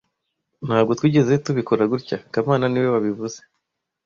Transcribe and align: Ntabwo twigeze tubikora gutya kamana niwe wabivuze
Ntabwo 0.65 0.91
twigeze 0.97 1.33
tubikora 1.45 1.83
gutya 1.91 2.17
kamana 2.33 2.65
niwe 2.69 2.87
wabivuze 2.95 3.39